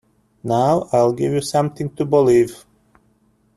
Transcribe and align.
Now 0.43 0.89
I’ll 0.91 1.13
give 1.13 1.31
you 1.31 1.41
something 1.41 1.91
to 1.95 2.05
believe. 2.05 2.65